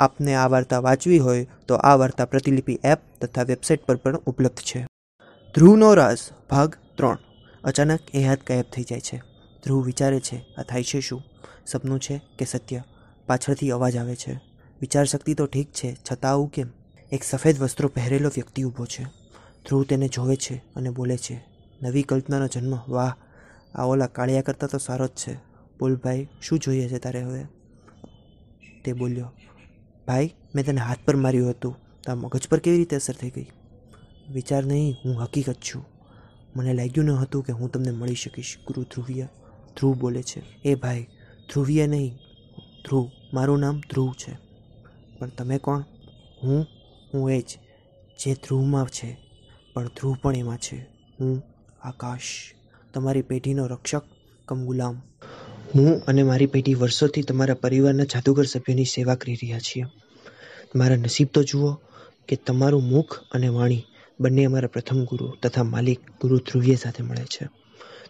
[0.00, 4.58] આપને આ વાર્તા વાંચવી હોય તો આ વાર્તા પ્રતિલિપિ એપ તથા વેબસાઇટ પર પણ ઉપલબ્ધ
[4.58, 4.86] છે.
[5.54, 7.18] ધ્રુવનો રાસ, ભાગ ત્રણ.
[7.64, 9.22] અચાનક એ હાથ ગાયબ થઈ જાય છે.
[9.64, 11.22] ધ્રુવ વિચારે છે, આ થાય છે શું?
[11.66, 12.82] સપનું છે કે સત્ય?
[13.26, 14.40] પાછળથી અવાજ આવે છે.
[14.80, 16.68] વિચાર શક્તિ તો ઠીક છે, છતાં આવું કેમ?
[17.12, 19.04] એક સફેદ વસ્ત્રો પહેરેલો વ્યક્તિ ઊભો છે.
[19.66, 21.44] ધ્રુવ તેને જોવે છે અને બોલે છે,
[21.82, 22.78] નવી કલ્પનાનો જન્મ?
[22.88, 23.14] વાહ!
[23.74, 25.34] આ ઓલા કાળિયા કરતાં તો સારો જ છે.
[25.78, 27.44] બોલ ભાઈ, શું જોઈએ છે તારે હવે?
[28.84, 29.32] તે બોલ્યો
[30.06, 31.76] ભાઈ, મેં તને હાથ પર માર્યું હતું.
[32.04, 33.46] તારા મગજ પર કેવી રીતે અસર થઈ ગઈ?
[34.32, 35.84] વિચાર નહીં, હું હકીકત છું.
[36.56, 38.58] મને લાગ્યું ન હતું કે હું તમને મળી શકીશ.
[38.66, 39.24] ગુરુ ધ્રુવીય,
[39.76, 40.62] ધ્રુવ બોલે છે.
[40.62, 41.02] એ ભાઈ,
[41.52, 42.14] ધ્રુવીય નહીં,
[42.84, 43.10] ધ્રુવ.
[43.32, 44.38] મારું નામ ધ્રુવ છે.
[45.18, 45.80] પણ તમે કોણ?
[46.42, 46.66] હું
[47.14, 47.58] હું એ જ,
[48.18, 49.16] જે ધ્રુવમાં છે.
[49.74, 50.76] પણ ધ્રુવ પણ એમાં છે.
[51.20, 51.42] હું
[51.82, 52.54] આકાશ.
[52.94, 54.02] તમારી પેઢીનો રક્ષક,
[54.48, 55.02] કમ ગુલામ.
[55.74, 59.84] હું અને મારી પેઢી વર્ષોથી તમારા પરિવારના જાદુગર સભ્યોની સેવા કરી રહ્યા છીએ.
[60.76, 61.74] મારા નસીબ તો જુઓ
[62.28, 63.84] કે તમારું મુખ અને વાણી
[64.20, 67.46] બંને અમારા પ્રથમ ગુરુ તથા માલિક ગુરુ ધ્રુવીય સાથે મળે છે.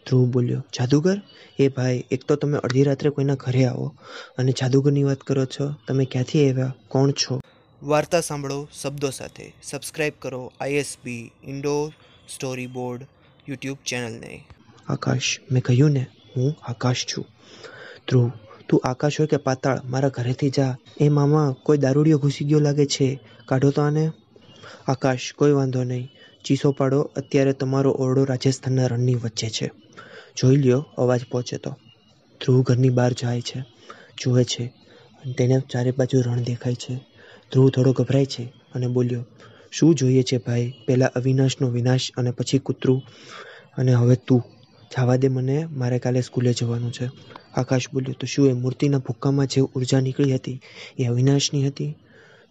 [0.06, 1.22] ધ્રુવ બોલ્યો જાદુગર?
[1.58, 3.94] એ ભાઈ એક તો તમે અડધી રાત્રે કોઈના ઘરે આવો
[4.38, 5.74] અને જાદુગરની વાત કરો છો.
[5.88, 6.74] તમે ક્યાંથી આવ્યા?
[6.88, 7.40] કોણ છો?
[7.82, 9.54] વાર્તા સાંભળો શબ્દો સાથે.
[9.62, 11.92] સબસ્ક્રાઈબ કરો ISB Indore
[12.34, 13.06] story board
[13.48, 14.44] YouTube ચેનલને.
[14.88, 17.24] આકાશ મેં કહ્યું ને હું આકાશ છું.
[18.08, 18.30] ધ્રુવ,
[18.68, 20.76] તું આકાશ હોય કે પાતાળ, મારા ઘરેથી જા.
[21.00, 23.20] એ મામા, કોઈ દારૂડિયો ઘૂસી ગયો લાગે છે.
[23.46, 24.10] કાઢો તો આને.
[24.88, 26.10] આકાશ, કોઈ વાંધો નહીં.
[26.44, 29.70] ચીસો પાડો, અત્યારે તમારો ઓરડો રાજસ્થાનના રણની વચ્ચે છે.
[30.36, 31.70] જોઈ લ્યો, અવાજ પહોંચે તો.
[32.40, 33.64] ધ્રુવ ઘરની બહાર જાય છે.
[34.22, 34.72] જુએ છે.
[35.38, 36.96] તેને ચારે બાજુ રણ દેખાય છે.
[37.52, 39.24] ધ્રુવ થોડો ગભરાય છે અને બોલ્યો,
[39.70, 40.74] શું જોઈએ છે ભાઈ?
[40.86, 43.02] પહેલાં અવિનાશનો વિનાશ અને પછી કૂતરું.
[43.76, 44.53] અને હવે તું.
[44.98, 47.10] જવા દે મને, મારે કાલે સ્કૂલે જવાનું છે.
[47.54, 50.60] આકાશ બોલ્યો, તો શું એ મૂર્તિના ભૂક્કામાં જે ઊર્જા નીકળી હતી,
[50.98, 51.98] એ અવિનાશની હતી?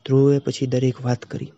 [0.05, 1.53] ધ્રુવે પછી દરેક વાત કરી.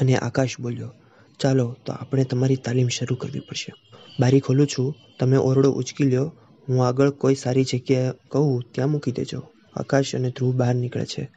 [0.00, 0.92] અને આકાશ બોલ્યો,
[1.38, 3.72] ચાલો, તો આપણે તમારી તાલીમ શરૂ કરવી પડશે.
[4.20, 6.32] બારી ખોલું છું, તમે ઓરડો ઉચકી લ્યો,
[6.68, 9.42] હું આગળ કોઈ સારી જગ્યાએ કહું, ત્યાં મૂકી દેજો.
[9.76, 11.30] આકાશ અને ધ્રુવ બહાર નીકળે છે.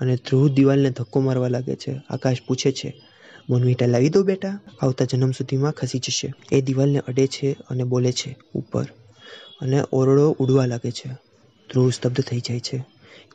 [0.00, 2.00] અને ધ્રુવ દિવાલને ધક્કો મારવા લાગે છે.
[2.10, 3.02] આકાશ પૂછે છે
[3.50, 4.60] બોનવીટા લાવી દો બેટા.
[4.80, 6.34] આવતા જન્મ સુધીમાં ખસી જશે.
[6.52, 8.86] એ દિવાલને અડે છે અને બોલે છે, ઉપર.
[9.60, 11.08] અને ઓરડો ઉડવા લાગે છે.
[11.70, 12.84] ધ્રુવ સ્તબ્ધ થઈ જાય છે.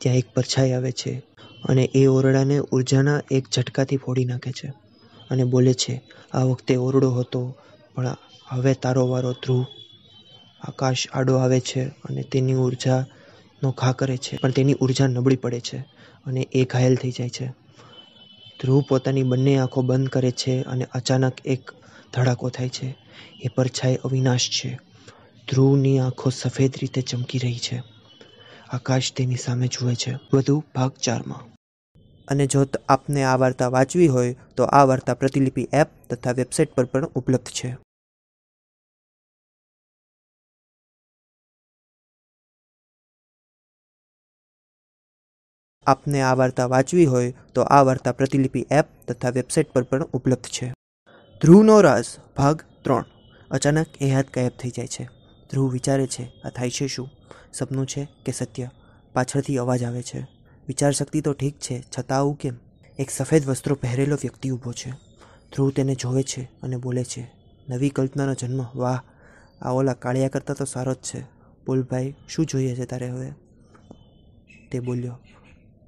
[0.01, 1.23] ત્યાં એક પરછાઈ આવે છે
[1.63, 4.73] અને એ ઓરડાને ઉર્જાના એક ઝટકાથી ફોડી નાખે છે
[5.31, 6.01] અને બોલે છે,
[6.33, 7.55] આ વખતે ઓરડો હતો,
[7.95, 8.15] પણ
[8.47, 9.65] હવે તારો વારો ધ્રુવ.
[10.61, 15.59] આકાશ આડો આવે છે અને તેની ઉર્જાનો ઘા કરે છે, પણ તેની ઊર્જા નબળી પડે
[15.59, 15.77] છે
[16.25, 17.64] અને એ ઘાયલ થઈ જાય છે.
[18.61, 21.71] ધ્રુવ પોતાની બંને આંખો બંધ કરે છે અને અચાનક એક
[22.13, 22.95] ધડાકો થાય છે.
[23.41, 24.79] એ પરછાઈ અવિનાશ છે.
[25.49, 27.83] ધ્રુવની આંખો સફેદ રીતે ચમકી રહી છે.
[28.69, 30.19] આકાશ તેની સામે જુએ છે.
[30.33, 31.55] વધુ ભાગ ચારમાં.
[32.27, 36.85] અને જો આપને આ વાર્તા વાંચવી હોય, તો આ વાર્તા પ્રતિલિપિ એપ તથા વેબસાઇટ પર
[36.85, 37.85] પણ ઉપલબ્ધ છે.
[45.85, 50.45] આપને આ વાર્તા વાંચવી હોય તો આ વાર્તા પ્રતિલિપિ એપ તથા વેબસાઇટ પર પણ ઉપલબ્ધ
[50.45, 50.73] છે.
[51.41, 53.05] ધ્રુવનો રાસ ભાગ ત્રણ.
[53.51, 55.03] અચાનક એ હાથ ગાયબ થઈ જાય છે.
[55.51, 57.09] ધ્રુવ વિચારે છે, આ થાય છે શું?
[57.53, 58.69] સપનું છે કે સત્ય?
[59.13, 60.27] પાછળથી અવાજ આવે છે.
[60.67, 62.53] વિચાર શક્તિ તો ઠીક છે, છતાં આવું કેમ?
[62.99, 64.89] એક સફેદ વસ્ત્રો પહેરેલો વ્યક્તિ ઊભો છે.
[65.53, 67.31] ધ્રુવ તેને જોવે છે અને બોલે છે,
[67.69, 68.65] નવી કલ્પનાનો જન્મ?
[68.75, 68.99] વાહ!
[69.61, 71.21] આ ઓલા કાળિયા કરતાં તો સારો જ છે.
[71.67, 73.31] બોલ ભાઈ, શું જોઈએ છે તારે હવે?
[74.71, 75.19] તે બોલ્યો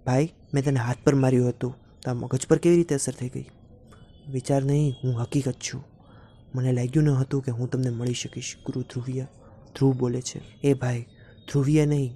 [0.08, 1.76] ભાઈ, મેં તને હાથ પર માર્યું હતું
[2.06, 3.46] તારા મગજ પર કેવી રીતે અસર થઈ ગઈ?
[4.32, 5.84] વિચાર નહીં, હું હકીકત છું.
[6.56, 8.56] મને લાગ્યું ન હતું કે હું તમને મળી શકીશ.
[8.66, 9.24] ગુરુ ધ્રુવીય,
[9.76, 10.42] ધ્રુવ બોલે છે.
[10.64, 11.02] એ ભાઈ,
[11.48, 12.14] ધ્રુવીય નહીં,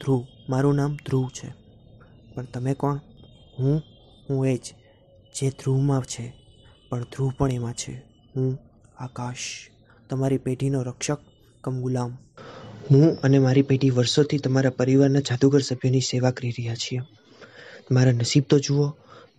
[0.00, 0.24] ધ્રુવ.
[0.48, 1.54] મારું નામ ધ્રુવ છે.
[2.34, 2.96] પણ તમે કોણ?
[3.58, 3.82] હું
[4.30, 4.74] હું એ જ,
[5.34, 6.32] જે ધ્રુવમાં છે.
[6.88, 7.92] પણ ધ્રુવ પણ એમાં છે.
[8.36, 8.58] હું
[8.98, 9.70] આકાશ,
[10.10, 11.18] તમારી પેઢીનો રક્ષક
[11.60, 12.18] કમ ગુલામ
[12.90, 17.00] હું અને મારી પેઢી વર્ષોથી તમારા પરિવારના જાદુગર સભ્યોની સેવા કરી રહ્યા છીએ.
[17.90, 18.90] મારા નસીબ તો જુઓ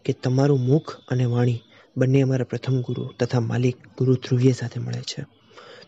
[0.06, 1.62] કે તમારું મુખ અને વાણી
[1.98, 5.22] બંને અમારા પ્રથમ ગુરુ તથા માલિક ગુરુ ધ્રુવીય સાથે મળે છે.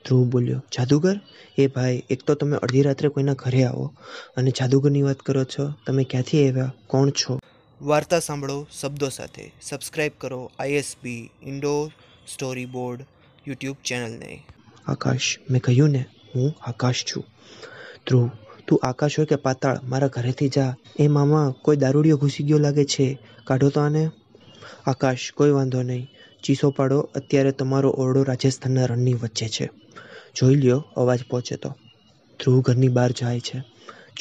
[0.05, 1.19] ધ્રુવ બોલ્યો જાદુગર?
[1.57, 3.93] એ ભાઈ એક તો તમે અડધી રાત્રે કોઈના ઘરે આવો
[4.37, 5.73] અને જાદુગરની વાત કરો છો.
[5.87, 6.73] તમે ક્યાંથી આવ્યા?
[6.87, 7.39] કોણ છો?
[7.81, 9.53] વાર્તા સાંભળો શબ્દો સાથે.
[9.61, 11.91] સબસ્ક્રાઈબ કરો ISB Indore
[12.33, 13.05] story board
[13.47, 14.43] YouTube ચેનલને.
[14.87, 16.05] આકાશ મેં કહ્યું ને
[16.37, 17.23] હું આકાશ છું.
[18.07, 18.29] ધ્રુવ,
[18.67, 20.75] તું આકાશ હોય કે પાતાળ, મારા ઘરેથી જા.
[20.99, 23.19] એ મામા, કોઈ દારૂડિયો ઘૂસી ગયો લાગે છે?
[23.43, 24.09] કાઢો તો આને.
[24.85, 26.07] આકાશ, કોઈ વાંધો નહીં.
[26.43, 29.69] ચીસો પાડો, અત્યારે તમારો ઓરડો રાજસ્થાનના રણની વચ્ચે છે.
[30.35, 31.69] જોઈ લ્યો, અવાજ પહોંચે તો.
[32.39, 33.63] ધ્રુવ ઘરની બહાર જાય છે,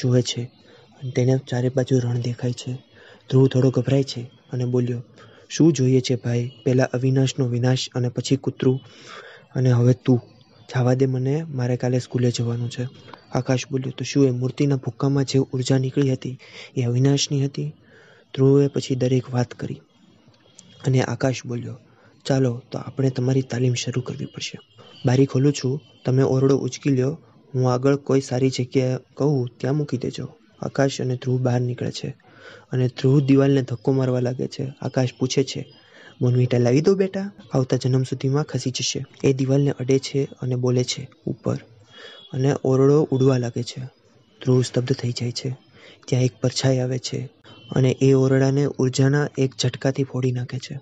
[0.00, 0.42] જુએ છે.
[1.02, 2.72] અને તેને ચારે બાજુ રણ દેખાય છે.
[3.30, 5.02] ધ્રુવ થોડો ગભરાય છે અને બોલ્યો,
[5.48, 6.52] શું જોઈએ છે ભાઈ?
[6.64, 8.80] પહેલાં અવિનાશનો વિનાશ અને પછી કૂતરું.
[9.54, 10.22] અને હવે તું.
[10.74, 12.88] જવા દે મને, મારે કાલે સ્કૂલે જવાનું છે.
[13.32, 16.38] આકાશ બોલ્યો, તો શું એ મૂર્તિના ભૂક્કામાં જે ઊર્જા નીકળી હતી,
[16.76, 17.74] એ અવિનાશની હતી?
[18.34, 19.80] ધ્રુવે પછી દરેક વાત કરી.
[20.86, 21.78] અને આકાશ બોલ્યો,
[22.24, 24.58] ચાલો, તો આપણે તમારી તાલીમ શરૂ કરવી પડશે.
[25.06, 27.20] બારી ખોલું છું, તમે ઓરડો ઉચકી લ્યો,
[27.54, 30.28] હું આગળ કોઈ સારી જગ્યાએ કહું, ત્યાં મૂકી દેજો.
[30.62, 32.14] આકાશ અને ધ્રુવ બહાર નીકળે છે.
[32.72, 34.72] અને ધ્રુવ દિવાલને ધક્કો મારવા લાગે છે.
[34.80, 35.74] આકાશ પૂછે છે
[36.20, 37.32] બોનવીટા લાવી દો બેટા.
[37.52, 39.04] આવતા જન્મ સુધીમાં ખસી જશે.
[39.24, 41.56] એ દિવાલને અડે છે અને બોલે છે, ઉપર.
[42.32, 43.80] અને ઓરડો ઉડવા લાગે છે.
[44.42, 45.56] ધ્રુવ સ્તબ્ધ થઈ જાય છે.
[46.06, 47.28] ત્યાં એક પરછાઈ આવે છે
[47.70, 50.74] અને એ ઓરડાને ઉર્જાના એક ઝટકાથી ફોડી નાખે છે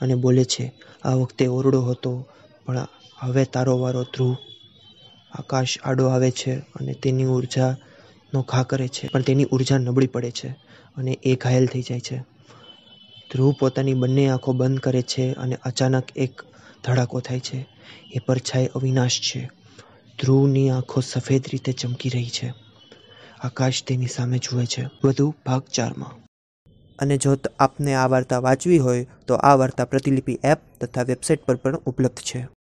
[0.00, 0.72] અને બોલે છે,
[1.02, 2.26] આ વખતે ઓરડો હતો,
[2.66, 2.86] પણ
[3.18, 4.36] હવે તારો વારો ધ્રુવ.
[5.32, 10.30] આકાશ આડો આવે છે અને તેની ઉર્જાનો ઘા કરે છે, પણ તેની ઊર્જા નબળી પડે
[10.30, 10.48] છે
[10.96, 12.29] અને એ ઘાયલ થઈ જાય છે.
[13.32, 16.42] ધ્રુવ પોતાની બંને આંખો બંધ કરે છે અને અચાનક એક
[16.84, 17.66] ધડાકો થાય છે.
[18.12, 19.50] એ પરછાઈ અવિનાશ છે.
[20.22, 22.52] ધ્રુવની આંખો સફેદ રીતે ચમકી રહી છે.
[23.40, 24.90] આકાશ તેની સામે જુએ છે.
[25.04, 26.20] વધુ ભાગ ચારમાં.
[26.98, 31.56] અને જો આપને આ વાર્તા વાંચવી હોય તો આ વાર્તા પ્રતિલિપિ એપ તથા વેબસાઇટ પર
[31.56, 32.59] પણ ઉપલબ્ધ છે.